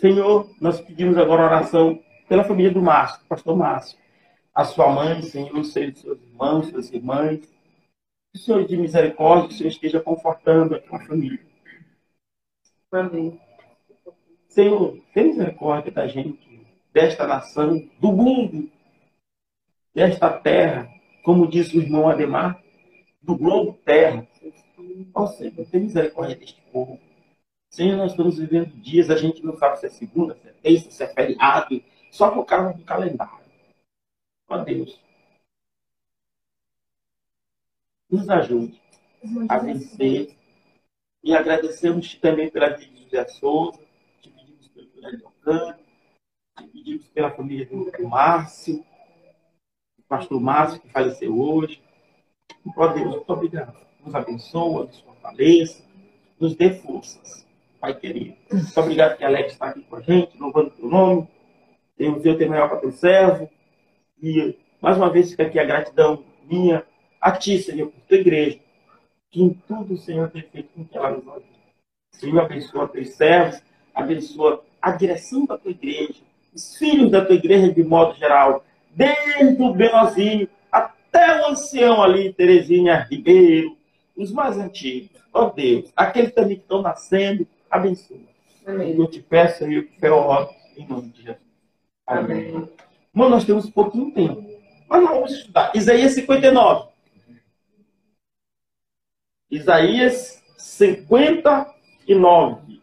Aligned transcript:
Senhor, 0.00 0.50
nós 0.58 0.80
pedimos 0.80 1.18
agora 1.18 1.44
oração 1.44 2.02
pela 2.26 2.44
família 2.44 2.70
do 2.70 2.80
Márcio, 2.80 3.26
pastor 3.28 3.54
Márcio. 3.54 3.98
A 4.54 4.64
sua 4.64 4.90
mãe, 4.90 5.20
Senhor, 5.20 5.54
os 5.54 5.70
seus 5.74 6.02
irmãos, 6.02 6.68
suas 6.68 6.90
irmãs. 6.90 7.40
Que 7.40 8.38
o 8.38 8.38
Senhor 8.38 8.66
de 8.66 8.74
misericórdia, 8.74 9.50
o 9.50 9.52
Senhor 9.52 9.68
esteja 9.68 10.00
confortando 10.00 10.74
a 10.74 10.80
tua 10.80 10.98
família. 11.00 11.44
Amém. 12.90 13.38
Senhor, 14.48 14.98
tem 15.12 15.28
misericórdia 15.28 15.92
da 15.92 16.06
gente, 16.06 16.66
desta 16.90 17.26
nação, 17.26 17.86
do 18.00 18.12
mundo, 18.12 18.70
desta 19.94 20.30
terra, 20.30 20.90
como 21.22 21.46
diz 21.46 21.70
o 21.74 21.82
irmão 21.82 22.08
Ademar, 22.08 22.62
do 23.20 23.36
globo 23.36 23.78
terra. 23.84 24.26
Ó 25.14 25.24
oh, 25.24 25.26
Senhor, 25.26 25.66
tem 25.70 25.82
misericórdia 25.82 26.36
deste 26.36 26.62
povo. 26.72 26.98
Senhor, 27.76 27.98
nós 27.98 28.12
estamos 28.12 28.38
vivendo 28.38 28.74
dias, 28.80 29.10
a 29.10 29.16
gente 29.18 29.44
não 29.44 29.54
sabe 29.54 29.78
se 29.78 29.84
é 29.84 29.90
segunda, 29.90 30.34
se 30.34 30.48
é 30.48 30.52
terça, 30.62 30.90
se 30.90 31.02
é 31.02 31.08
feriado, 31.08 31.84
só 32.10 32.30
por 32.30 32.46
causa 32.46 32.72
do 32.72 32.82
calendário. 32.84 33.44
Ó 34.48 34.56
Deus, 34.64 34.98
nos 38.10 38.26
ajude 38.30 38.80
a 39.46 39.58
vencer. 39.58 40.34
E 41.22 41.34
agradecemos 41.34 42.14
também 42.14 42.50
pela 42.50 42.70
vida 42.70 42.94
de 42.94 43.02
José 43.02 43.28
Souza, 43.28 43.78
te 44.22 44.30
pedimos 44.30 44.68
pelo 44.68 44.88
Fernando 44.88 45.78
te 46.56 46.66
pedimos 46.68 47.06
pela 47.08 47.30
família 47.30 47.66
do, 47.66 47.90
do 47.90 48.08
Márcio, 48.08 48.82
do 49.98 50.02
pastor 50.08 50.40
Márcio, 50.40 50.80
que 50.80 50.88
faleceu 50.88 51.38
hoje. 51.38 51.82
Ó 52.74 52.86
Deus, 52.94 53.16
muito 53.16 53.30
obrigado. 53.30 53.76
Nos 54.02 54.14
abençoa, 54.14 54.86
nos 54.86 54.98
fortaleça, 55.00 55.84
nos 56.40 56.56
dê 56.56 56.72
forças 56.72 57.45
Pai 57.80 57.94
querido. 57.94 58.36
Muito 58.50 58.80
obrigado 58.80 59.16
que 59.16 59.24
a 59.24 59.28
Alex 59.28 59.52
está 59.52 59.66
aqui 59.66 59.82
com 59.82 59.96
a 59.96 60.00
gente, 60.00 60.38
louvando 60.38 60.68
o 60.68 60.70
teu 60.70 60.88
nome. 60.88 61.28
Deus, 61.98 62.24
eu 62.24 62.36
tenho 62.36 62.50
maior 62.50 62.68
para 62.68 62.78
teu 62.78 62.92
servo. 62.92 63.48
E 64.22 64.56
mais 64.80 64.96
uma 64.96 65.10
vez 65.10 65.30
fica 65.30 65.44
aqui 65.44 65.58
a 65.58 65.64
gratidão 65.64 66.24
minha 66.44 66.84
a 67.20 67.32
ti, 67.32 67.58
Senhor, 67.58 67.88
por 67.88 68.00
tua 68.02 68.18
igreja. 68.18 68.58
Que 69.30 69.42
em 69.42 69.50
tudo 69.66 69.94
o 69.94 69.98
Senhor 69.98 70.30
tem 70.30 70.42
feito 70.42 70.70
com 70.74 70.84
que 70.84 70.96
ela 70.96 71.10
nos 71.10 71.26
ajude. 71.28 71.46
Senhor, 72.12 72.40
abençoa 72.40 72.88
teus 72.88 73.10
servos, 73.10 73.62
abençoa 73.94 74.64
a 74.80 74.92
direção 74.92 75.44
da 75.44 75.58
tua 75.58 75.70
igreja, 75.70 76.22
os 76.54 76.76
filhos 76.76 77.10
da 77.10 77.24
tua 77.24 77.34
igreja 77.34 77.72
de 77.72 77.82
modo 77.82 78.14
geral, 78.14 78.64
desde 78.90 79.62
o 79.62 79.74
Benozinho 79.74 80.48
até 80.72 81.42
o 81.42 81.48
ancião 81.48 82.02
ali, 82.02 82.32
Terezinha 82.32 83.06
Ribeiro, 83.10 83.76
os 84.16 84.32
mais 84.32 84.56
antigos. 84.56 85.10
Ó 85.32 85.46
oh, 85.46 85.50
Deus, 85.50 85.92
aqueles 85.94 86.32
também 86.32 86.56
que 86.56 86.62
estão 86.62 86.80
nascendo, 86.80 87.46
abençoa. 87.70 88.18
Amém. 88.66 88.98
Eu 88.98 89.08
te 89.08 89.20
peço 89.20 89.64
aí 89.64 89.78
o 89.78 89.86
que 89.86 90.00
foi 90.00 90.10
oro 90.10 90.50
em 90.76 90.86
nome 90.86 91.10
de 91.10 91.22
Jesus. 91.22 91.40
Amém. 92.06 92.50
Amém. 92.50 92.68
Irmão, 93.14 93.30
nós 93.30 93.44
temos 93.44 93.70
pouquinho 93.70 94.12
tempo. 94.12 94.44
Mas 94.88 95.02
nós 95.02 95.10
vamos 95.10 95.32
estudar. 95.32 95.72
Isaías 95.74 96.12
59. 96.12 96.90
Isaías 99.50 100.42
59. 100.58 102.80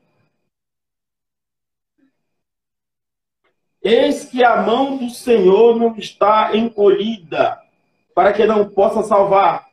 Eis 3.81 4.25
que 4.25 4.43
a 4.43 4.61
mão 4.61 4.97
do 4.97 5.09
Senhor 5.09 5.77
não 5.77 5.95
está 5.97 6.55
encolhida, 6.55 7.61
para 8.15 8.31
que 8.31 8.45
não 8.45 8.69
possa 8.69 9.03
salvar, 9.03 9.67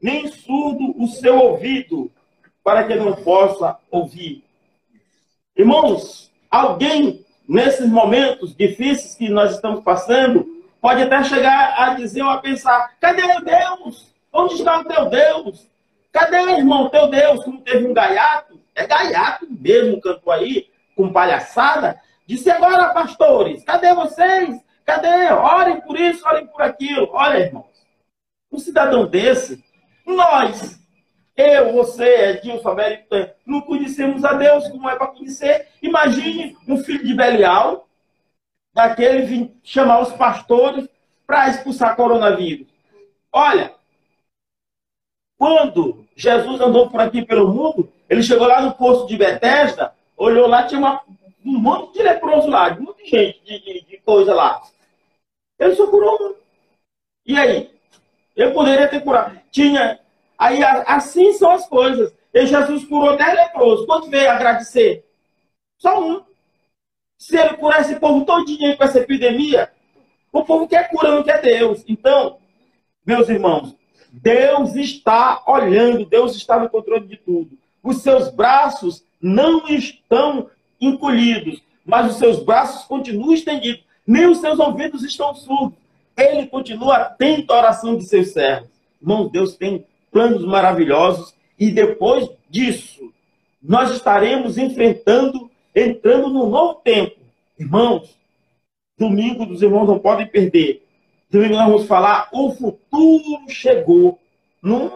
nem 0.00 0.28
surdo 0.28 0.94
o 0.96 1.08
seu 1.08 1.36
ouvido, 1.36 2.08
para 2.62 2.84
que 2.84 2.94
não 2.94 3.14
possa 3.14 3.76
ouvir. 3.90 4.44
Irmãos, 5.56 6.30
alguém 6.50 7.24
nesses 7.48 7.88
momentos 7.88 8.54
difíceis 8.54 9.14
que 9.14 9.28
nós 9.28 9.54
estamos 9.54 9.82
passando 9.82 10.46
pode 10.80 11.02
até 11.02 11.22
chegar 11.24 11.74
a 11.78 11.94
dizer 11.94 12.22
ou 12.22 12.30
a 12.30 12.38
pensar: 12.38 12.94
cadê 13.00 13.22
o 13.22 13.40
Deus? 13.40 14.12
Onde 14.32 14.54
está 14.54 14.80
o 14.80 14.84
teu 14.84 15.10
Deus? 15.10 15.68
Cadê, 16.10 16.36
irmão, 16.52 16.88
teu 16.88 17.08
Deus? 17.08 17.44
Como 17.44 17.60
teve 17.60 17.86
um 17.86 17.94
gaiato, 17.94 18.60
é 18.74 18.86
gaiato 18.86 19.46
mesmo, 19.50 20.00
cantou 20.00 20.32
aí, 20.32 20.68
com 20.96 21.12
palhaçada. 21.12 22.00
Disse 22.26 22.50
agora, 22.50 22.92
pastores, 22.94 23.64
cadê 23.64 23.94
vocês? 23.94 24.60
Cadê? 24.84 25.32
Orem 25.32 25.80
por 25.80 25.98
isso, 25.98 26.26
orem 26.26 26.46
por 26.46 26.62
aquilo. 26.62 27.08
Olha, 27.12 27.38
irmãos, 27.38 27.66
um 28.50 28.58
cidadão 28.58 29.06
desse, 29.06 29.62
nós 30.06 30.81
eu, 31.36 31.72
você, 31.72 32.30
Edilson, 32.30 32.68
Américo, 32.68 33.06
não 33.46 33.60
conhecemos 33.62 34.24
a 34.24 34.34
Deus 34.34 34.68
como 34.68 34.88
é 34.88 34.96
para 34.96 35.08
conhecer. 35.08 35.68
Imagine 35.80 36.56
um 36.68 36.76
filho 36.76 37.04
de 37.04 37.14
Belial, 37.14 37.88
daquele 38.74 39.22
vir 39.22 39.50
chamar 39.62 40.00
os 40.00 40.12
pastores 40.12 40.88
para 41.26 41.48
expulsar 41.48 41.96
coronavírus. 41.96 42.66
Olha, 43.32 43.74
quando 45.38 46.06
Jesus 46.14 46.60
andou 46.60 46.90
por 46.90 47.00
aqui 47.00 47.24
pelo 47.24 47.48
mundo, 47.48 47.90
ele 48.08 48.22
chegou 48.22 48.46
lá 48.46 48.60
no 48.60 48.74
posto 48.74 49.06
de 49.06 49.16
Betesda, 49.16 49.94
olhou 50.16 50.46
lá, 50.46 50.66
tinha 50.66 50.78
uma, 50.78 51.02
um 51.44 51.58
monte 51.58 51.94
de 51.94 52.02
leproso 52.02 52.48
lá, 52.48 52.68
de 52.68 52.80
muita 52.80 53.04
gente, 53.04 53.42
de, 53.42 53.58
de, 53.58 53.86
de 53.86 53.96
coisa 53.98 54.34
lá. 54.34 54.60
Ele 55.58 55.74
só 55.74 55.86
curou 55.86 56.16
um. 56.20 56.34
E 57.24 57.38
aí? 57.38 57.70
Ele 58.36 58.50
poderia 58.52 58.88
ter 58.88 59.02
curado. 59.02 59.38
Tinha 59.50 59.98
Aí 60.42 60.58
assim 60.86 61.32
são 61.34 61.52
as 61.52 61.68
coisas. 61.68 62.12
E 62.34 62.46
Jesus 62.46 62.84
curou 62.86 63.16
dez 63.16 63.32
leprosos. 63.32 63.86
Quanto 63.86 64.10
veio 64.10 64.28
agradecer? 64.28 65.04
Só 65.78 66.02
um. 66.02 66.20
Se 67.16 67.36
ele 67.36 67.56
curar 67.58 67.82
esse 67.82 67.94
povo 67.94 68.24
todinho 68.24 68.76
com 68.76 68.82
essa 68.82 68.98
epidemia, 68.98 69.70
o 70.32 70.42
povo 70.42 70.66
quer 70.66 70.90
cura, 70.90 71.12
não 71.12 71.22
quer 71.22 71.40
Deus. 71.40 71.84
Então, 71.86 72.38
meus 73.06 73.28
irmãos, 73.28 73.76
Deus 74.10 74.74
está 74.74 75.44
olhando, 75.46 76.06
Deus 76.06 76.34
está 76.34 76.58
no 76.58 76.68
controle 76.68 77.06
de 77.06 77.18
tudo. 77.18 77.56
Os 77.80 78.02
seus 78.02 78.28
braços 78.28 79.04
não 79.20 79.68
estão 79.68 80.50
encolhidos, 80.80 81.62
mas 81.86 82.10
os 82.10 82.16
seus 82.16 82.42
braços 82.42 82.84
continuam 82.86 83.32
estendidos. 83.32 83.84
Nem 84.04 84.26
os 84.26 84.38
seus 84.38 84.58
ouvidos 84.58 85.04
estão 85.04 85.32
surdos. 85.36 85.78
Ele 86.16 86.48
continua 86.48 86.96
atento 86.96 87.52
à 87.52 87.58
oração 87.58 87.96
de 87.96 88.04
seus 88.06 88.32
servos. 88.32 88.68
Irmãos, 89.00 89.30
Deus 89.30 89.56
tem 89.56 89.86
planos 90.12 90.44
maravilhosos 90.44 91.34
e 91.58 91.70
depois 91.70 92.28
disso 92.48 93.12
nós 93.62 93.90
estaremos 93.90 94.58
enfrentando, 94.58 95.50
entrando 95.74 96.28
num 96.28 96.50
novo 96.50 96.74
tempo. 96.84 97.16
Irmãos, 97.58 98.14
domingo 98.98 99.46
dos 99.46 99.62
irmãos 99.62 99.86
não 99.86 99.98
podem 99.98 100.26
perder. 100.26 100.86
Domingo 101.30 101.54
nós 101.54 101.66
vamos 101.66 101.86
falar, 101.86 102.28
o 102.32 102.52
futuro 102.52 103.48
chegou. 103.48 104.18
Não, 104.62 104.92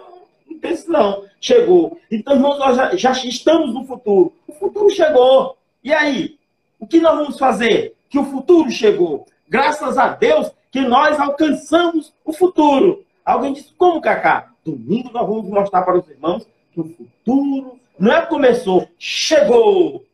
não 0.47 0.59
pense 0.61 0.89
não, 0.89 1.25
chegou. 1.41 1.99
Então, 2.11 2.35
irmãos, 2.35 2.59
nós 2.59 2.77
já, 2.77 2.97
já 2.97 3.13
estamos 3.13 3.73
no 3.73 3.85
futuro. 3.87 4.33
O 4.47 4.53
futuro 4.53 4.91
chegou. 4.91 5.57
E 5.83 5.93
aí? 5.93 6.37
O 6.79 6.87
que 6.87 7.01
nós 7.01 7.17
vamos 7.17 7.39
fazer? 7.39 7.95
Que 8.11 8.19
o 8.19 8.25
futuro 8.25 8.71
chegou. 8.71 9.27
Graças 9.49 9.97
a 9.97 10.09
Deus 10.09 10.51
que 10.71 10.81
nós 10.81 11.19
alcançamos 11.19 12.13
o 12.25 12.33
futuro. 12.33 13.05
Alguém 13.25 13.55
disse, 13.55 13.73
como, 13.79 14.01
Cacá? 14.01 14.53
Domingo 14.67 15.13
nós 15.13 15.27
vamos 15.27 15.49
mostrar 15.49 15.83
para 15.83 15.97
os 15.97 16.09
irmãos 16.09 16.47
que 16.73 16.81
o 16.81 16.85
futuro 16.85 17.81
não 17.97 18.13
é 18.13 18.27
começou, 18.27 18.89
chegou. 18.99 20.05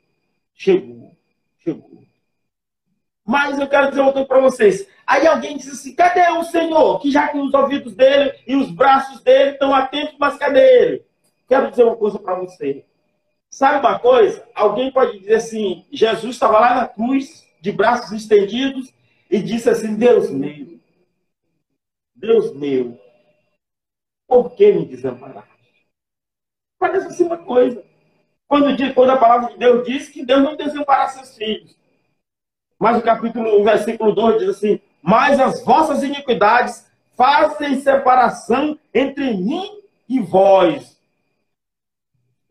Chegou. 0.55 1.11
Chegou. 1.59 2.03
Mas 3.25 3.59
eu 3.59 3.67
quero 3.67 3.89
dizer 3.89 4.03
uma 4.03 4.13
coisa 4.13 4.29
para 4.29 4.41
vocês. 4.41 4.87
Aí 5.07 5.27
alguém 5.27 5.57
diz 5.57 5.73
assim: 5.73 5.95
cadê 5.95 6.29
o 6.33 6.45
Senhor? 6.45 7.01
Que 7.01 7.11
já 7.11 7.29
que 7.29 7.39
os 7.39 7.55
ouvidos 7.55 7.95
dele 7.95 8.35
e 8.47 8.55
os 8.55 8.71
braços 8.71 9.23
dele 9.23 9.53
estão 9.53 9.75
atentos, 9.75 10.17
mas 10.19 10.37
cadê 10.37 10.61
ele? 10.61 11.05
Quero 11.49 11.71
dizer 11.71 11.85
uma 11.85 11.97
coisa 11.97 12.19
para 12.19 12.35
você. 12.35 12.85
Sabe 13.51 13.87
uma 13.87 13.99
coisa? 13.99 14.47
Alguém 14.55 14.93
pode 14.93 15.19
dizer 15.19 15.37
assim: 15.37 15.87
Jesus 15.91 16.35
estava 16.35 16.61
lá 16.61 16.75
na 16.75 16.89
cruz, 16.89 17.47
de 17.61 17.73
braços 17.73 18.13
estendidos, 18.13 18.93
e 19.31 19.41
disse 19.41 19.71
assim: 19.71 19.95
Deus 19.95 20.31
meu, 20.31 20.79
Deus 22.15 22.55
meu, 22.55 22.99
por 24.33 24.53
que 24.53 24.73
me 24.73 24.87
desamparaste? 24.87 25.51
Parece 26.79 27.09
assim 27.09 27.25
uma 27.25 27.37
coisa. 27.37 27.85
Quando, 28.49 28.95
quando 28.95 29.11
a 29.11 29.19
palavra 29.19 29.53
de 29.53 29.59
Deus 29.59 29.87
diz 29.87 30.09
que 30.09 30.25
Deus 30.25 30.43
não 30.43 30.57
desampara 30.57 31.09
seus 31.09 31.37
filhos. 31.37 31.77
Mas 32.79 32.97
o 32.97 33.03
capítulo, 33.03 33.61
o 33.61 33.63
versículo 33.63 34.15
2 34.15 34.39
diz 34.39 34.49
assim: 34.49 34.81
Mas 35.03 35.39
as 35.39 35.63
vossas 35.63 36.03
iniquidades 36.03 36.91
fazem 37.15 37.79
separação 37.79 38.79
entre 38.95 39.35
mim 39.35 39.83
e 40.09 40.19
vós. 40.19 40.99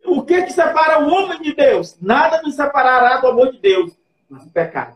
O 0.05 0.21
que 0.21 0.43
que 0.43 0.53
separa 0.53 1.03
o 1.03 1.11
homem 1.11 1.41
de 1.41 1.55
Deus? 1.55 1.97
Nada 1.99 2.43
nos 2.43 2.55
separará 2.55 3.17
do 3.17 3.27
amor 3.27 3.51
de 3.51 3.57
Deus, 3.57 3.97
mas 4.29 4.45
o 4.45 4.51
pecado. 4.51 4.95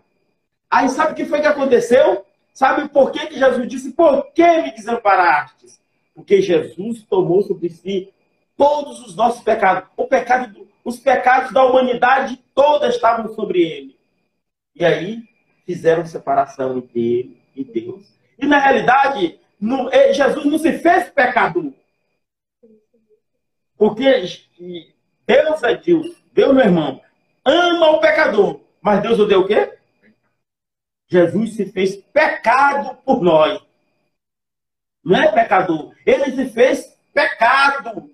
Aí 0.69 0.87
sabe 0.89 1.13
o 1.13 1.15
que 1.15 1.25
foi 1.25 1.41
que 1.41 1.47
aconteceu? 1.47 2.23
Sabe 2.53 2.87
por 2.89 3.11
que, 3.11 3.25
que 3.25 3.39
Jesus 3.39 3.67
disse: 3.67 3.91
Por 3.91 4.31
que 4.33 4.61
me 4.61 4.71
desamparastes? 4.71 5.83
Porque 6.15 6.41
Jesus 6.41 7.03
tomou 7.03 7.43
sobre 7.43 7.69
si 7.69 8.11
todos 8.57 9.05
os 9.05 9.15
nossos 9.15 9.43
pecados. 9.43 9.89
O 9.97 10.07
pecado 10.07 10.53
do, 10.53 10.67
os 10.83 10.97
pecados 10.97 11.51
da 11.51 11.65
humanidade 11.65 12.41
toda 12.55 12.87
estavam 12.87 13.35
sobre 13.35 13.61
ele. 13.61 13.99
E 14.73 14.85
aí 14.85 15.23
fizeram 15.65 16.05
separação 16.05 16.77
entre 16.77 16.99
ele 16.99 17.41
e 17.55 17.63
Deus. 17.63 18.07
E 18.39 18.45
na 18.45 18.59
realidade, 18.59 19.39
Jesus 20.13 20.45
não 20.45 20.57
se 20.57 20.77
fez 20.79 21.09
pecador. 21.09 21.73
Porque 23.77 24.05
Deus 25.27 25.63
é 25.63 25.75
Deus, 25.75 26.23
Deus, 26.31 26.53
meu 26.53 26.63
irmão, 26.63 27.01
ama 27.43 27.89
o 27.91 27.99
pecador. 27.99 28.61
Mas 28.81 29.01
Deus 29.01 29.19
odeia 29.19 29.39
o 29.39 29.47
quê? 29.47 29.77
Jesus 31.07 31.55
se 31.55 31.65
fez 31.71 31.95
pecado 31.95 32.95
por 33.03 33.21
nós. 33.21 33.64
Não 35.05 35.21
é 35.21 35.31
pecador. 35.31 35.93
Ele 36.03 36.31
se 36.31 36.49
fez 36.49 36.97
pecado. 37.13 38.09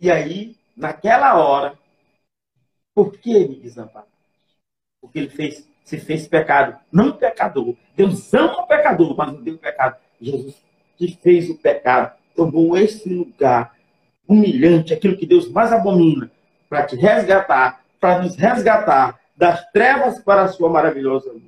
E 0.00 0.10
aí, 0.10 0.56
naquela 0.74 1.38
hora, 1.38 1.78
por 2.94 3.12
que 3.18 3.46
me 3.46 3.60
desamparar? 3.60 4.08
Porque 5.00 5.18
ele 5.18 5.28
fez, 5.28 5.68
se 5.84 5.98
fez 5.98 6.26
pecado, 6.26 6.78
não 6.90 7.12
pecador. 7.12 7.76
Deus 7.94 8.32
ama 8.32 8.62
o 8.62 8.66
pecador, 8.66 9.14
mas 9.16 9.32
não 9.32 9.42
deu 9.42 9.58
pecado. 9.58 9.96
Jesus 10.20 10.56
se 10.98 11.18
fez 11.22 11.50
o 11.50 11.58
pecado, 11.58 12.16
tomou 12.34 12.76
esse 12.76 13.12
lugar 13.12 13.76
humilhante, 14.26 14.94
aquilo 14.94 15.16
que 15.16 15.26
Deus 15.26 15.50
mais 15.50 15.72
abomina, 15.72 16.30
para 16.68 16.86
te 16.86 16.96
resgatar, 16.96 17.84
para 18.00 18.22
nos 18.22 18.36
resgatar 18.36 19.20
das 19.36 19.68
trevas 19.72 20.20
para 20.20 20.42
a 20.42 20.48
sua 20.48 20.70
maravilhosa 20.70 21.32
luz. 21.32 21.42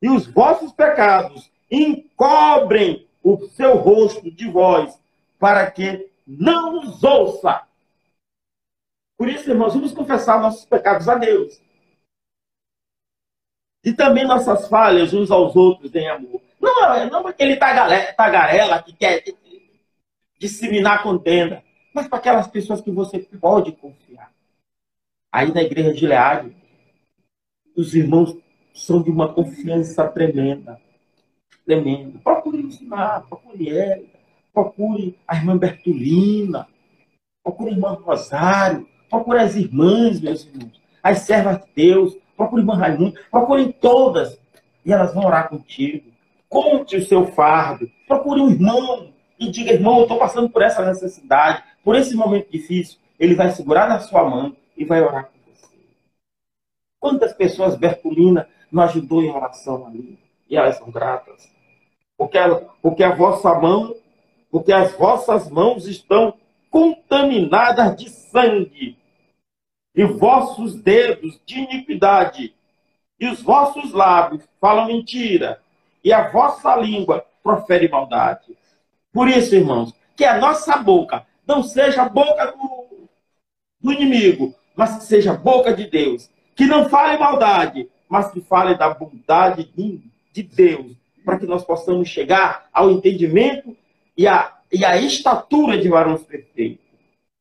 E 0.00 0.08
os 0.08 0.26
vossos 0.26 0.72
pecados 0.72 1.50
encobrem 1.70 3.06
o 3.22 3.46
seu 3.48 3.76
rosto 3.76 4.30
de 4.30 4.48
vós, 4.50 4.98
para 5.38 5.70
que 5.70 6.10
não 6.26 6.72
nos 6.72 7.02
ouça. 7.02 7.62
Por 9.16 9.28
isso, 9.28 9.50
irmãos, 9.50 9.74
vamos 9.74 9.92
confessar 9.92 10.40
nossos 10.40 10.64
pecados 10.64 11.08
a 11.08 11.14
Deus. 11.16 11.60
E 13.84 13.92
também 13.92 14.26
nossas 14.26 14.68
falhas 14.68 15.12
uns 15.12 15.30
aos 15.30 15.56
outros 15.56 15.94
em 15.94 16.08
amor. 16.08 16.40
Não, 16.60 17.10
não 17.10 17.26
aquele 17.26 17.56
tagarela 17.56 18.82
que 18.82 18.92
quer 18.92 19.24
disseminar 20.38 21.02
contenda, 21.02 21.62
mas 21.94 22.08
para 22.08 22.18
aquelas 22.18 22.46
pessoas 22.46 22.80
que 22.80 22.90
você 22.90 23.18
pode 23.20 23.72
confiar. 23.72 24.32
Aí 25.30 25.52
na 25.52 25.62
igreja 25.62 25.92
de 25.92 26.06
Leade, 26.06 26.56
os 27.76 27.94
irmãos 27.94 28.36
são 28.74 29.02
de 29.02 29.10
uma 29.10 29.32
confiança 29.32 30.06
tremenda. 30.08 30.80
Tremenda. 31.64 32.18
Procure 32.22 32.62
ensinar, 32.62 33.22
procure 33.28 33.70
ela, 33.70 34.02
procure 34.52 35.18
a 35.26 35.36
irmã 35.36 35.56
Bertolina, 35.56 36.66
procure 37.42 37.70
a 37.70 37.74
irmã 37.74 37.98
Rosário, 38.02 38.88
procure 39.08 39.38
as 39.38 39.56
irmãs, 39.56 40.20
meus 40.20 40.44
irmãos, 40.44 40.80
as 41.02 41.20
servas 41.20 41.58
de 41.58 41.66
Deus, 41.74 42.16
procure 42.36 42.60
a 42.60 42.64
irmã 42.64 42.76
Raimundo, 42.76 43.14
procurem 43.30 43.72
todas. 43.72 44.40
E 44.84 44.92
elas 44.92 45.14
vão 45.14 45.24
orar 45.24 45.48
contigo. 45.48 46.10
Conte 46.48 46.96
o 46.96 47.06
seu 47.06 47.26
fardo. 47.28 47.88
Procure 48.06 48.40
um 48.40 48.50
irmão 48.50 49.12
e 49.38 49.50
diga, 49.50 49.72
irmão, 49.72 49.98
eu 49.98 50.02
estou 50.02 50.18
passando 50.18 50.50
por 50.50 50.60
essa 50.60 50.84
necessidade, 50.84 51.62
por 51.84 51.96
esse 51.96 52.14
momento 52.14 52.50
difícil. 52.50 52.98
Ele 53.18 53.34
vai 53.34 53.50
segurar 53.50 53.88
na 53.88 54.00
sua 54.00 54.28
mão 54.28 54.56
e 54.76 54.84
vai 54.84 55.00
orar 55.00 55.26
com 55.26 55.38
você. 55.50 55.76
Quantas 56.98 57.32
pessoas 57.32 57.76
Bertolina 57.76 58.48
não 58.70 58.82
ajudou 58.82 59.22
em 59.22 59.30
oração 59.30 59.86
ali? 59.86 60.18
E 60.52 60.56
elas 60.56 60.76
são 60.76 60.90
gratas. 60.90 61.50
Porque 62.14 62.36
a, 62.36 62.54
porque 62.82 63.02
a 63.02 63.14
vossa 63.14 63.54
mão, 63.54 63.96
porque 64.50 64.70
as 64.70 64.92
vossas 64.92 65.48
mãos 65.50 65.86
estão 65.86 66.34
contaminadas 66.70 67.96
de 67.96 68.10
sangue, 68.10 68.98
e 69.94 70.04
vossos 70.04 70.74
dedos 70.74 71.40
de 71.46 71.58
iniquidade, 71.58 72.54
e 73.18 73.28
os 73.28 73.40
vossos 73.40 73.92
lábios 73.92 74.42
falam 74.60 74.86
mentira, 74.88 75.58
e 76.04 76.12
a 76.12 76.28
vossa 76.28 76.76
língua 76.76 77.24
profere 77.42 77.88
maldade. 77.88 78.54
Por 79.10 79.28
isso, 79.28 79.54
irmãos, 79.54 79.94
que 80.14 80.24
a 80.24 80.38
nossa 80.38 80.76
boca 80.76 81.26
não 81.46 81.62
seja 81.62 82.02
a 82.02 82.08
boca 82.10 82.52
do, 82.52 83.08
do 83.80 83.92
inimigo, 83.92 84.54
mas 84.76 84.98
que 84.98 85.04
seja 85.04 85.32
a 85.32 85.36
boca 85.36 85.72
de 85.74 85.86
Deus. 85.88 86.28
Que 86.54 86.66
não 86.66 86.90
fale 86.90 87.18
maldade, 87.18 87.88
mas 88.06 88.30
que 88.30 88.40
fale 88.42 88.74
da 88.74 88.92
bondade 88.92 89.64
de, 89.74 90.11
de 90.32 90.42
Deus, 90.42 90.92
para 91.24 91.38
que 91.38 91.46
nós 91.46 91.64
possamos 91.64 92.08
chegar 92.08 92.68
ao 92.72 92.90
entendimento 92.90 93.76
e 94.16 94.26
a, 94.26 94.56
e 94.72 94.84
a 94.84 94.96
estatura 94.96 95.78
de 95.78 95.88
varões 95.88 96.22
perfeitos. 96.22 96.84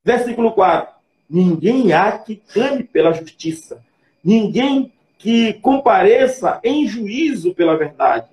Versículo 0.04 0.52
4. 0.52 0.94
Ninguém 1.30 1.94
há 1.94 2.18
que 2.18 2.36
clame 2.36 2.84
pela 2.84 3.14
justiça, 3.14 3.84
ninguém 4.24 4.92
que 5.18 5.54
compareça 5.54 6.60
em 6.64 6.88
juízo 6.88 7.54
pela 7.54 7.78
verdade. 7.78 8.30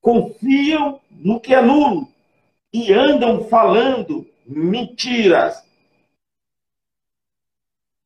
Confiam 0.00 1.00
no 1.10 1.38
que 1.38 1.54
é 1.54 1.60
nulo 1.60 2.08
e 2.72 2.92
andam 2.92 3.44
falando 3.44 4.26
mentiras. 4.46 5.62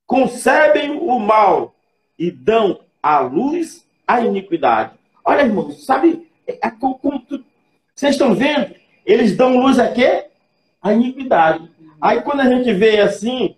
Concebem 0.06 0.92
o 0.92 1.18
mal 1.18 1.74
e 2.18 2.30
dão 2.30 2.80
à 3.02 3.20
luz 3.20 3.86
a 4.06 4.20
iniquidade. 4.20 4.98
Olha, 5.28 5.42
irmãos, 5.42 5.84
sabe 5.84 6.30
é, 6.46 6.68
é 6.68 6.70
como 6.70 7.18
tu, 7.18 7.44
vocês 7.92 8.12
estão 8.14 8.32
vendo? 8.32 8.76
Eles 9.04 9.36
dão 9.36 9.58
luz 9.58 9.76
a 9.76 9.92
quê? 9.92 10.28
A 10.80 10.92
iniquidade. 10.92 11.68
Aí 12.00 12.22
quando 12.22 12.40
a 12.40 12.48
gente 12.48 12.72
vê 12.72 13.00
assim, 13.00 13.56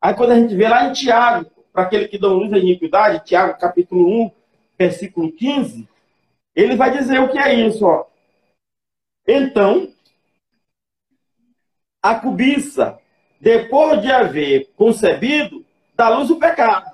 aí 0.00 0.12
quando 0.14 0.32
a 0.32 0.34
gente 0.36 0.56
vê 0.56 0.68
lá 0.68 0.86
em 0.88 0.92
Tiago, 0.92 1.48
para 1.72 1.84
aquele 1.84 2.08
que 2.08 2.18
dá 2.18 2.26
luz 2.26 2.52
à 2.52 2.58
iniquidade, 2.58 3.24
Tiago 3.24 3.56
capítulo 3.60 4.24
1, 4.24 4.30
versículo 4.76 5.30
15, 5.30 5.88
ele 6.54 6.74
vai 6.74 6.90
dizer 6.90 7.20
o 7.20 7.30
que 7.30 7.38
é 7.38 7.54
isso, 7.54 7.86
ó. 7.86 8.06
Então, 9.26 9.88
a 12.02 12.16
cobiça, 12.16 12.98
depois 13.40 14.02
de 14.02 14.10
haver 14.10 14.72
concebido, 14.76 15.64
dá 15.94 16.08
luz 16.08 16.28
o 16.28 16.40
pecado. 16.40 16.92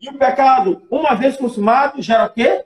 E 0.00 0.08
o 0.08 0.18
pecado, 0.18 0.86
uma 0.90 1.14
vez 1.14 1.36
consumado, 1.36 2.00
gera 2.00 2.26
o 2.26 2.30
quê? 2.30 2.64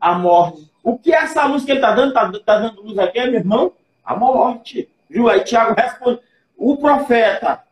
A 0.00 0.14
morte. 0.14 0.70
O 0.82 0.98
que 0.98 1.12
é 1.14 1.16
essa 1.16 1.46
luz 1.46 1.64
que 1.64 1.70
ele 1.70 1.78
está 1.78 1.92
dando? 1.92 2.08
Está 2.08 2.30
tá 2.44 2.58
dando 2.58 2.82
luz 2.82 2.98
aqui, 2.98 3.20
meu 3.24 3.34
irmão? 3.34 3.72
A 4.04 4.14
morte. 4.14 4.88
Viu? 5.08 5.28
Aí 5.28 5.42
Tiago 5.42 5.74
responde. 5.74 6.20
O 6.56 6.76
profeta 6.76 7.62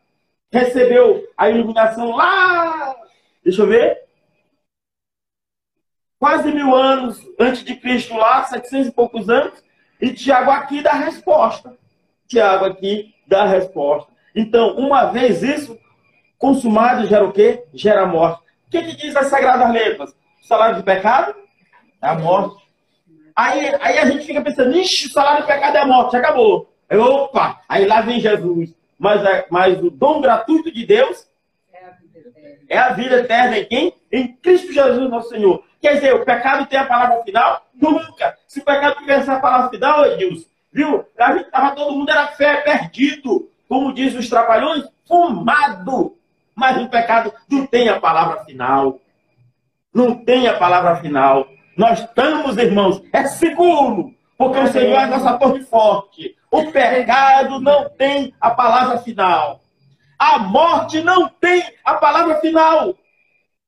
recebeu 0.51 1.29
a 1.37 1.51
iluminação 1.51 2.11
lá. 2.13 2.95
Deixa 3.45 3.63
eu 3.63 3.67
ver. 3.67 4.03
Quase 6.19 6.53
mil 6.53 6.75
anos 6.75 7.21
antes 7.39 7.65
de 7.65 7.75
Cristo, 7.75 8.15
lá, 8.15 8.45
700 8.45 8.89
e 8.89 8.93
poucos 8.93 9.29
anos. 9.29 9.63
E 10.01 10.13
Tiago 10.13 10.51
aqui 10.51 10.83
dá 10.83 10.93
a 10.93 11.05
resposta. 11.05 11.77
Tiago 12.27 12.65
aqui 12.65 13.15
dá 13.27 13.43
a 13.43 13.49
resposta. 13.49 14.11
Então, 14.35 14.77
uma 14.77 15.07
vez 15.07 15.43
isso 15.43 15.79
consumado, 16.39 17.07
gera 17.07 17.25
o 17.25 17.33
quê? 17.33 17.65
Gera 17.75 18.07
morte. 18.07 18.43
O 18.67 18.71
que, 18.71 18.83
que 18.83 18.97
diz 18.97 19.15
as 19.15 19.27
Sagradas 19.27 19.71
Letras? 19.71 20.17
O 20.43 20.47
salário 20.47 20.77
do 20.77 20.83
pecado 20.83 21.35
a 22.03 22.15
morte. 22.15 22.63
Aí, 23.35 23.75
aí 23.81 23.99
a 23.99 24.07
gente 24.07 24.27
fica 24.27 24.43
pensando, 24.43 24.77
ixi, 24.77 25.07
o 25.07 25.11
salário 25.11 25.43
do 25.43 25.47
pecado 25.47 25.77
é 25.77 25.81
a 25.81 25.87
morte, 25.87 26.17
acabou. 26.17 26.71
Aí, 26.89 26.99
opa, 26.99 27.61
aí 27.69 27.87
lá 27.87 28.01
vem 28.03 28.21
Jesus. 28.21 28.75
Mas, 28.99 29.25
é, 29.25 29.47
mas 29.51 29.83
o 29.83 29.91
dom 29.91 30.21
gratuito 30.21 30.71
de 30.71 30.85
Deus 30.85 31.27
é 32.69 32.79
a 32.79 32.93
vida 32.93 33.21
eterna 33.21 33.59
em 33.59 33.65
quem? 33.65 33.95
Em 34.11 34.29
Cristo 34.37 34.73
Jesus, 34.73 35.11
nosso 35.11 35.31
Senhor. 35.31 35.65
Quer 35.81 35.95
dizer, 35.95 36.15
o 36.15 36.25
pecado 36.25 36.67
tem 36.67 36.79
a 36.79 36.87
palavra 36.87 37.23
final? 37.23 37.67
Nunca. 37.75 38.37
Se 38.47 38.61
o 38.61 38.65
pecado 38.65 38.97
tivesse 38.99 39.31
a 39.31 39.41
palavra 39.41 39.71
final, 39.71 40.07
Edilson, 40.07 40.53
Viu? 40.73 41.05
A 41.19 41.37
gente 41.37 41.51
tava, 41.51 41.77
todo 41.77 41.95
mundo 41.95 42.11
era 42.11 42.29
fé 42.29 42.63
perdido. 42.63 43.49
Como 43.69 43.93
diz 43.93 44.15
os 44.15 44.29
trapalhões, 44.29 44.85
fumado. 45.07 46.17
Mas 46.55 46.81
o 46.83 46.89
pecado 46.89 47.33
não 47.51 47.67
tem 47.67 47.89
a 47.89 48.01
palavra 48.01 48.45
final. 48.45 48.99
Não 49.93 50.25
tem 50.25 50.49
a 50.49 50.57
palavra 50.57 50.97
final. 50.97 51.47
Nós 51.77 52.01
estamos, 52.01 52.57
irmãos, 52.57 53.03
é 53.13 53.27
seguro. 53.27 54.15
Porque 54.37 54.59
o 54.59 54.73
Senhor 54.73 54.99
é 54.99 55.07
nossa 55.07 55.39
torre 55.39 55.63
forte. 55.63 56.37
O 56.51 56.71
pecado 56.73 57.61
não 57.61 57.89
tem 57.91 58.35
a 58.41 58.51
palavra 58.51 58.99
final. 58.99 59.61
A 60.19 60.39
morte 60.39 61.01
não 61.01 61.29
tem 61.29 61.63
a 61.85 61.95
palavra 61.95 62.41
final. 62.41 62.97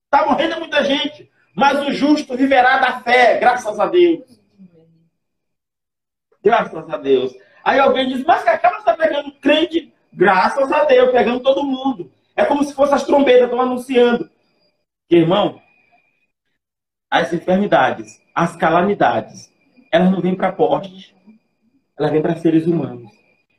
Está 0.04 0.26
morrendo 0.26 0.58
muita 0.58 0.84
gente. 0.84 1.30
Mas 1.54 1.80
o 1.86 1.92
justo 1.92 2.36
viverá 2.36 2.78
da 2.78 3.00
fé, 3.00 3.38
graças 3.38 3.78
a 3.78 3.86
Deus. 3.86 4.40
Graças 6.42 6.90
a 6.90 6.96
Deus. 6.96 7.32
Aí 7.62 7.78
alguém 7.78 8.08
diz, 8.08 8.24
mas 8.24 8.42
você 8.42 8.50
está 8.50 8.96
pegando 8.96 9.32
crente? 9.40 9.94
Graças 10.12 10.70
a 10.70 10.84
Deus, 10.84 11.10
pegando 11.10 11.40
todo 11.40 11.64
mundo. 11.64 12.12
É 12.36 12.44
como 12.44 12.64
se 12.64 12.74
fosse 12.74 12.94
as 12.94 13.04
trombetas, 13.04 13.44
estão 13.44 13.60
anunciando. 13.60 14.28
Irmão, 15.08 15.60
as 17.14 17.32
enfermidades, 17.32 18.20
as 18.34 18.56
calamidades, 18.56 19.48
elas 19.92 20.10
não 20.10 20.20
vêm 20.20 20.34
para 20.34 20.50
postes, 20.50 21.14
elas 21.96 22.10
vêm 22.10 22.20
para 22.20 22.34
seres 22.34 22.66
humanos. 22.66 23.08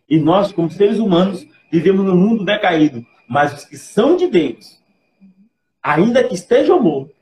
E 0.10 0.20
nós, 0.20 0.52
como 0.52 0.70
seres 0.70 1.00
humanos, 1.00 1.48
vivemos 1.72 2.06
no 2.06 2.18
mundo 2.18 2.44
decaído. 2.44 3.06
Mas 3.30 3.54
os 3.54 3.64
que 3.64 3.78
são 3.78 4.18
de 4.18 4.28
Deus, 4.28 4.78
ainda 5.82 6.22
que 6.22 6.36
estejam 6.36 6.84
mortos, 6.84 7.16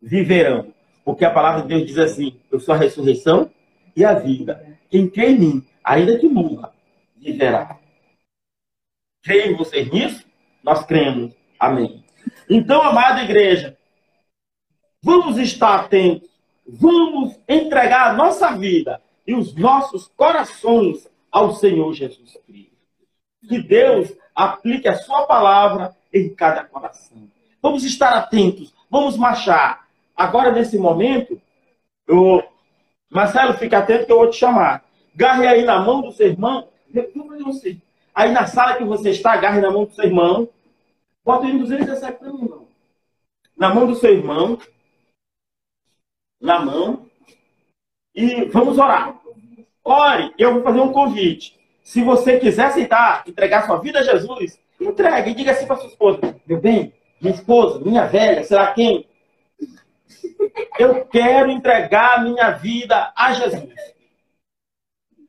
viverão. 0.00 0.72
Porque 1.04 1.24
a 1.24 1.32
palavra 1.32 1.62
de 1.62 1.68
Deus 1.68 1.84
diz 1.84 1.98
assim: 1.98 2.38
Eu 2.50 2.60
sou 2.60 2.76
a 2.76 2.78
ressurreição 2.78 3.50
e 3.96 4.04
a 4.04 4.14
vida. 4.14 4.64
Quem 4.88 5.10
crê 5.10 5.30
em 5.30 5.38
mim, 5.38 5.66
ainda 5.82 6.16
que 6.16 6.28
morra, 6.28 6.72
viverá. 7.16 7.76
Creem 9.20 9.56
vocês 9.56 9.90
nisso? 9.90 10.24
Nós 10.62 10.86
cremos. 10.86 11.32
Amém. 11.58 12.04
Então, 12.48 12.82
amada 12.82 13.24
igreja, 13.24 13.76
vamos 15.02 15.38
estar 15.38 15.80
atentos, 15.80 16.28
vamos 16.66 17.38
entregar 17.48 18.10
a 18.10 18.12
nossa 18.14 18.52
vida 18.52 19.00
e 19.26 19.34
os 19.34 19.54
nossos 19.54 20.08
corações 20.16 21.08
ao 21.30 21.54
Senhor 21.54 21.92
Jesus 21.92 22.38
Cristo. 22.46 22.72
Que 23.48 23.60
Deus 23.60 24.12
aplique 24.34 24.88
a 24.88 24.96
sua 24.96 25.26
palavra 25.26 25.94
em 26.12 26.32
cada 26.32 26.64
coração. 26.64 27.28
Vamos 27.60 27.84
estar 27.84 28.14
atentos, 28.14 28.72
vamos 28.90 29.16
marchar. 29.16 29.86
Agora, 30.16 30.52
nesse 30.52 30.78
momento, 30.78 31.40
eu... 32.06 32.42
Marcelo, 33.10 33.54
fica 33.54 33.78
atento 33.78 34.06
que 34.06 34.12
eu 34.12 34.18
vou 34.18 34.30
te 34.30 34.36
chamar. 34.36 34.84
Garre 35.14 35.46
aí 35.46 35.64
na 35.64 35.80
mão 35.80 36.00
do 36.00 36.12
seu 36.12 36.28
irmão. 36.28 36.68
Aí 38.14 38.32
na 38.32 38.46
sala 38.46 38.76
que 38.76 38.84
você 38.84 39.10
está, 39.10 39.32
agarre 39.32 39.60
na 39.60 39.70
mão 39.70 39.84
do 39.84 39.92
seu 39.92 40.04
irmão. 40.04 40.48
Bota 41.24 41.46
em 41.46 41.58
217 41.58 42.18
para 42.18 42.32
mim, 42.32 42.42
irmão. 42.42 42.66
Na 43.56 43.74
mão 43.74 43.86
do 43.86 43.94
seu 43.94 44.12
irmão. 44.14 44.58
Na 46.42 46.58
mão. 46.60 47.06
E 48.14 48.44
vamos 48.46 48.76
orar. 48.76 49.18
Ore, 49.84 50.34
eu 50.36 50.54
vou 50.54 50.62
fazer 50.62 50.80
um 50.80 50.92
convite. 50.92 51.58
Se 51.82 52.02
você 52.02 52.38
quiser 52.38 52.66
aceitar, 52.66 53.24
entregar 53.26 53.66
sua 53.66 53.78
vida 53.78 54.00
a 54.00 54.02
Jesus, 54.02 54.58
entregue 54.80 55.30
e 55.30 55.34
diga 55.34 55.52
assim 55.52 55.66
para 55.66 55.76
sua 55.76 55.88
esposa: 55.88 56.36
Meu 56.46 56.60
bem, 56.60 56.92
minha 57.20 57.34
esposa, 57.34 57.80
minha 57.80 58.06
velha, 58.06 58.44
será 58.44 58.72
quem? 58.72 59.06
Eu 60.78 61.04
quero 61.06 61.50
entregar 61.50 62.22
minha 62.22 62.50
vida 62.50 63.12
a 63.16 63.32
Jesus. 63.32 63.72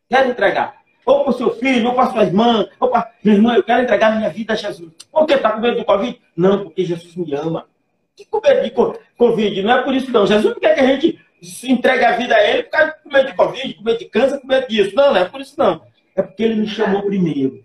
Quero 0.10 0.30
entregar. 0.30 0.84
Ou 1.06 1.24
para 1.24 1.32
o 1.32 1.34
seu 1.34 1.56
filho, 1.56 1.90
ou 1.90 1.96
para 1.96 2.12
sua 2.12 2.24
irmã, 2.24 2.68
ou 2.80 2.90
para. 2.90 3.12
Minha 3.24 3.36
irmã, 3.38 3.56
eu 3.56 3.64
quero 3.64 3.84
entregar 3.84 4.16
minha 4.16 4.30
vida 4.30 4.54
a 4.54 4.56
Jesus. 4.56 4.94
Por 5.12 5.26
que? 5.26 5.34
Está 5.34 5.52
com 5.52 5.60
medo 5.60 5.78
do 5.78 5.86
Covid? 5.86 6.22
Não, 6.36 6.64
porque 6.66 6.86
Jesus 6.86 7.16
me 7.16 7.34
ama. 7.34 7.68
Que 8.16 8.26
com 8.26 8.40
medo 8.42 8.64
de 8.64 8.72
Covid? 9.18 9.64
Não 9.64 9.78
é 9.78 9.84
por 9.84 9.94
isso, 9.94 10.12
não. 10.12 10.28
Jesus 10.28 10.54
não 10.54 10.60
quer 10.60 10.76
que 10.76 10.82
a 10.82 10.88
gente 10.88 11.20
se 11.42 11.72
entregue 11.72 12.06
a 12.06 12.16
vida 12.16 12.36
a 12.36 12.44
Ele 12.44 12.64
por 12.64 12.70
causa 12.70 12.94
com 13.04 13.10
medo 13.10 13.28
de 13.28 13.36
Covid, 13.36 13.74
com 13.74 13.84
medo 13.84 14.00
de 14.00 14.06
câncer, 14.06 14.40
com 14.40 14.48
medo 14.48 14.68
disso. 14.68 14.96
Não, 14.96 15.14
não 15.14 15.22
é 15.22 15.26
por 15.26 15.42
isso, 15.42 15.56
não. 15.58 15.82
É 16.16 16.22
porque 16.22 16.44
Ele 16.44 16.56
me 16.56 16.68
chamou 16.68 17.04
primeiro. 17.04 17.64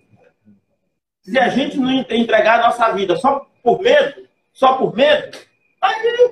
Se 1.20 1.38
a 1.38 1.48
gente 1.48 1.76
não 1.76 1.90
entregar 1.90 2.60
a 2.60 2.68
nossa 2.68 2.90
vida 2.92 3.16
só 3.16 3.46
por 3.62 3.80
medo, 3.80 4.26
só 4.52 4.78
por 4.78 4.96
medo, 4.96 5.38
aí 5.80 6.30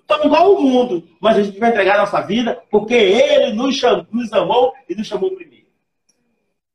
estamos 0.00 0.26
igual 0.26 0.54
o 0.54 0.62
mundo. 0.62 1.06
Mas 1.20 1.36
a 1.36 1.42
gente 1.42 1.58
vai 1.58 1.70
entregar 1.70 1.96
a 1.96 2.00
nossa 2.00 2.20
vida 2.22 2.62
porque 2.70 2.94
Ele 2.94 3.52
nos, 3.52 3.76
chamou, 3.76 4.06
nos 4.10 4.32
amou 4.32 4.72
e 4.88 4.94
nos 4.94 5.06
chamou 5.06 5.30
primeiro. 5.34 5.66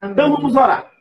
Então 0.03 0.31
vamos 0.31 0.55
orar. 0.55 0.91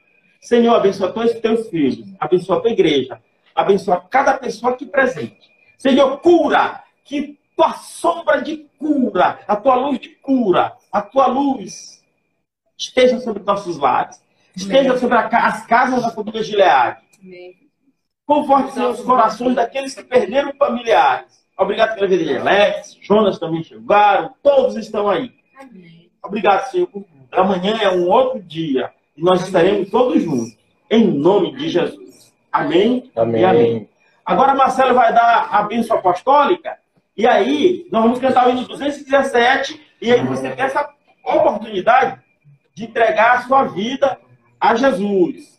Senhor, 0.41 0.75
abençoa 0.75 1.13
todos 1.13 1.33
os 1.33 1.41
teus 1.41 1.69
filhos, 1.69 1.99
abençoa 2.19 2.59
a 2.59 2.61
tua 2.61 2.71
igreja, 2.71 3.21
abençoa 3.55 4.01
cada 4.11 4.35
pessoa 4.35 4.73
aqui 4.73 4.87
presente. 4.87 5.51
Senhor, 5.79 6.19
cura, 6.21 6.83
que 7.05 7.39
tua 7.57 7.73
sombra 7.75 8.41
de 8.41 8.69
cura, 8.79 9.41
a 9.47 9.57
tua 9.57 9.75
luz 9.75 9.99
de 9.99 10.09
cura, 10.11 10.73
a 10.91 11.03
tua 11.03 11.27
luz 11.27 12.03
esteja 12.77 13.21
sobre 13.21 13.43
nossos 13.43 13.79
lares, 13.79 14.23
esteja 14.57 14.99
sobre 14.99 15.17
as 15.17 15.67
casas 15.67 16.03
da 16.03 16.11
família 16.11 16.43
Gileade. 16.43 17.03
Conforte 18.27 18.79
os 18.81 19.01
corações 19.01 19.55
daqueles 19.55 19.95
que 19.95 20.03
perderam 20.03 20.53
familiares. 20.55 21.43
Obrigado 21.59 21.95
pela 21.95 22.07
vida 22.07 22.25
de 22.25 22.37
Alex, 22.37 22.97
Jonas 23.03 23.39
também 23.39 23.63
chegaram, 23.63 24.35
todos 24.43 24.77
estão 24.77 25.09
aí. 25.09 25.33
Obrigado, 26.23 26.71
Senhor, 26.71 26.87
por 26.87 27.05
Amanhã 27.33 27.79
é 27.81 27.91
um 27.91 28.11
outro 28.11 28.43
dia 28.43 28.93
e 29.17 29.23
nós 29.23 29.43
estaremos 29.43 29.89
todos 29.91 30.23
juntos. 30.23 30.55
Em 30.91 31.07
nome 31.07 31.57
de 31.57 31.71
Jesus. 31.71 32.02
Amém, 32.53 33.11
amém. 33.17 33.41
e 33.41 33.45
amém. 33.45 33.89
Agora 34.25 34.55
Marcelo 34.55 34.95
vai 34.95 35.13
dar 35.13 35.49
a 35.51 35.63
bênção 35.63 35.97
apostólica. 35.97 36.77
E 37.17 37.27
aí, 37.27 37.87
nós 37.91 38.03
vamos 38.03 38.19
cantar 38.19 38.47
o 38.47 38.51
hino 38.51 38.69
217. 38.69 39.81
E 40.01 40.13
aí 40.13 40.25
você 40.25 40.51
tem 40.51 40.65
essa 40.65 40.89
oportunidade 41.25 42.21
de 42.75 42.85
entregar 42.85 43.39
a 43.39 43.43
sua 43.43 43.65
vida 43.65 44.19
a 44.61 44.75
Jesus. 44.75 45.52